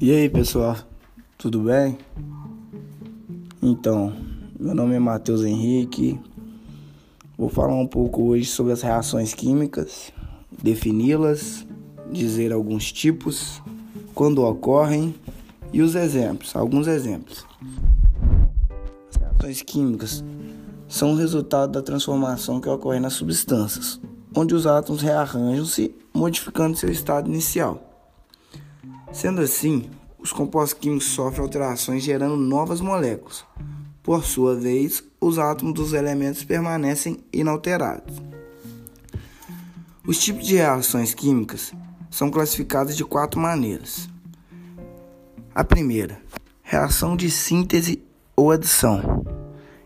[0.00, 0.76] E aí pessoal,
[1.36, 1.98] tudo bem?
[3.62, 4.14] Então,
[4.58, 6.18] meu nome é Matheus Henrique.
[7.36, 10.12] Vou falar um pouco hoje sobre as reações químicas,
[10.62, 11.66] defini-las,
[12.10, 13.62] dizer alguns tipos,
[14.14, 15.14] quando ocorrem
[15.72, 17.44] e os exemplos, alguns exemplos.
[19.10, 20.24] As reações químicas
[20.88, 24.00] são o resultado da transformação que ocorre nas substâncias,
[24.34, 27.89] onde os átomos rearranjam-se, modificando seu estado inicial.
[29.12, 33.44] Sendo assim, os compostos químicos sofrem alterações gerando novas moléculas.
[34.02, 38.16] Por sua vez, os átomos dos elementos permanecem inalterados.
[40.06, 41.72] Os tipos de reações químicas
[42.10, 44.08] são classificados de quatro maneiras.
[45.54, 46.20] A primeira,
[46.62, 48.02] reação de síntese
[48.34, 49.24] ou adição.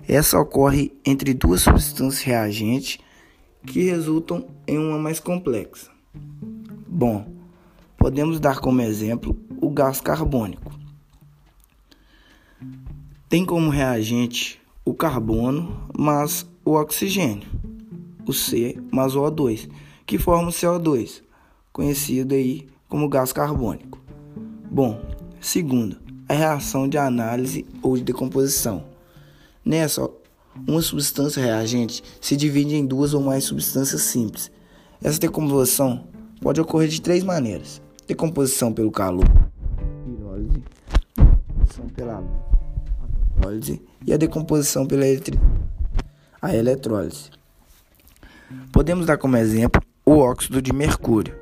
[0.07, 2.99] Essa ocorre entre duas substâncias reagentes
[3.67, 5.91] que resultam em uma mais complexa.
[6.87, 7.34] Bom,
[8.05, 10.71] Podemos dar como exemplo o gás carbônico.
[13.31, 17.49] Tem como reagente o carbono mais o oxigênio,
[18.27, 19.71] o C mais o O2,
[20.05, 21.23] que forma o CO2,
[21.73, 23.99] conhecido aí como gás carbônico.
[24.71, 25.01] Bom,
[25.41, 25.97] segundo,
[26.29, 28.85] a reação de análise ou de decomposição.
[29.65, 30.11] Nessa,
[30.69, 34.53] uma substância reagente se divide em duas ou mais substâncias simples.
[35.03, 36.07] Essa decomposição
[36.43, 39.25] pode ocorrer de três maneiras: decomposição pelo calor,
[40.05, 40.63] pirólise,
[41.25, 42.23] decomposição pela
[43.37, 45.41] eletrólise e a decomposição pela eletri...
[46.41, 47.31] a eletrólise.
[48.73, 51.35] Podemos dar como exemplo o óxido de mercúrio,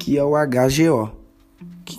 [0.00, 1.12] que é o HGO,
[1.84, 1.98] que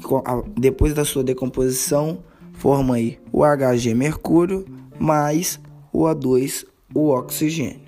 [0.57, 2.19] depois da sua decomposição
[2.53, 4.65] forma aí o Hg mercúrio
[4.99, 5.59] mais
[5.93, 7.87] o O2, o oxigênio.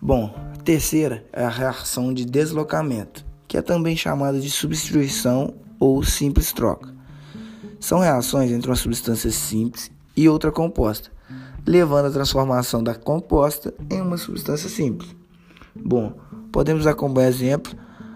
[0.00, 6.02] Bom, a terceira é a reação de deslocamento que é também chamada de substituição ou
[6.02, 6.88] simples troca.
[7.78, 11.10] São reações entre uma substância simples e outra composta,
[11.66, 15.14] levando à transformação da composta em uma substância simples.
[15.76, 16.14] Bom,
[16.50, 17.74] podemos dar como exemplo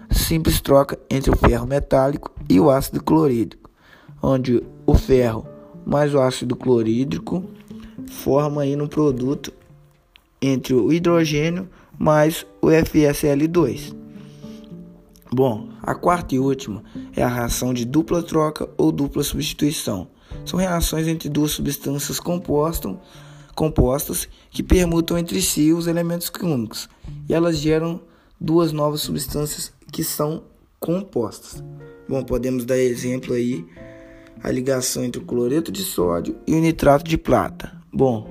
[0.09, 3.69] simples troca entre o ferro metálico e o ácido clorídrico,
[4.23, 5.47] onde o ferro
[5.85, 7.43] mais o ácido clorídrico
[8.09, 9.53] forma aí um produto
[10.41, 14.06] entre o hidrogênio mais o FSL2.
[15.31, 16.83] Bom, a quarta e última
[17.15, 20.07] é a reação de dupla troca ou dupla substituição.
[20.45, 22.95] São reações entre duas substâncias compostas,
[23.53, 26.87] compostas que permutam entre si os elementos químicos
[27.27, 27.99] e elas geram
[28.39, 30.43] duas novas substâncias que são
[30.79, 31.63] compostas.
[32.07, 33.65] Bom, podemos dar exemplo aí
[34.41, 37.75] a ligação entre o cloreto de sódio e o nitrato de prata.
[37.91, 38.29] Bom,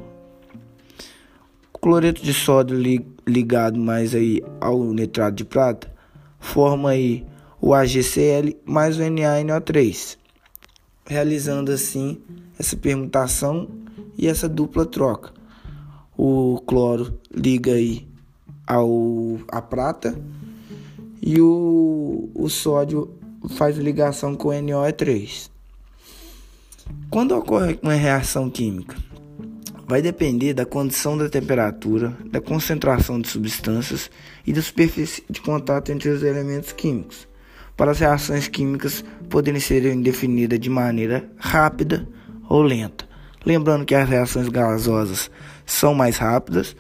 [1.74, 2.78] o cloreto de sódio
[3.26, 5.95] ligado mais aí ao nitrato de prata
[6.46, 7.26] forma aí
[7.60, 10.16] o AgCl mais o NaNO3,
[11.04, 12.20] realizando assim
[12.58, 13.68] essa permutação
[14.16, 15.32] e essa dupla troca.
[16.16, 18.08] O cloro liga aí
[18.66, 20.18] ao a prata
[21.20, 23.12] e o, o sódio
[23.50, 25.50] faz ligação com o NO3.
[27.10, 28.96] Quando ocorre uma reação química?
[29.86, 34.10] Vai depender da condição da temperatura, da concentração de substâncias
[34.44, 37.28] e da superfície de contato entre os elementos químicos.
[37.76, 42.08] Para as reações químicas poderem ser definidas de maneira rápida
[42.48, 43.06] ou lenta.
[43.44, 45.30] Lembrando que as reações gasosas
[45.64, 46.74] são mais rápidas,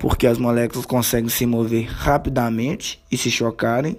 [0.00, 3.96] porque as moléculas conseguem se mover rapidamente e se chocarem.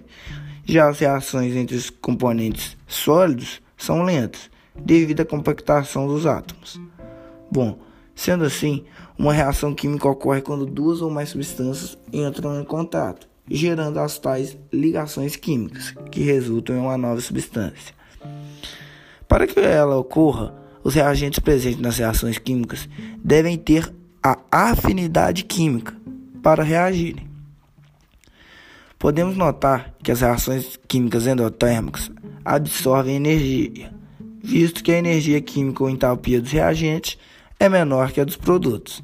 [0.66, 6.80] Já as reações entre os componentes sólidos são lentas, devido à compactação dos átomos.
[7.50, 7.80] Bom,
[8.20, 8.84] Sendo assim,
[9.18, 14.58] uma reação química ocorre quando duas ou mais substâncias entram em contato, gerando as tais
[14.74, 17.96] ligações químicas, que resultam em uma nova substância.
[19.26, 20.54] Para que ela ocorra,
[20.84, 22.90] os reagentes presentes nas reações químicas
[23.24, 23.90] devem ter
[24.22, 25.96] a afinidade química
[26.44, 27.26] para reagirem.
[29.00, 32.12] Podemos notar que as reações químicas endotérmicas
[32.44, 33.94] absorvem energia,
[34.44, 37.18] visto que a energia química ou entalpia dos reagentes
[37.60, 39.04] é menor que a dos produtos.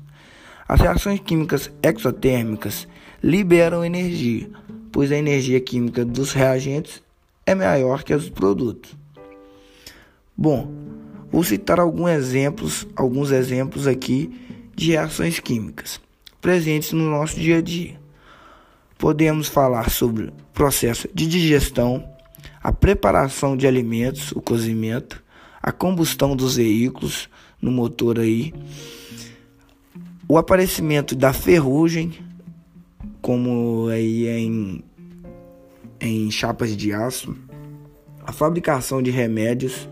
[0.67, 2.87] As reações químicas exotérmicas
[3.21, 4.49] liberam energia,
[4.91, 7.03] pois a energia química dos reagentes
[7.45, 8.95] é maior que a dos produtos.
[10.35, 10.71] Bom,
[11.31, 14.31] vou citar alguns exemplos, alguns exemplos aqui
[14.75, 15.99] de reações químicas
[16.45, 17.99] presentes no nosso dia a dia.
[18.99, 22.07] Podemos falar sobre o processo de digestão,
[22.61, 25.23] a preparação de alimentos, o cozimento,
[25.59, 27.27] a combustão dos veículos,
[27.61, 28.53] no motor aí.
[30.27, 32.13] O aparecimento da ferrugem,
[33.21, 34.83] como aí é em,
[35.99, 37.35] em chapas de aço,
[38.25, 39.87] a fabricação de remédios,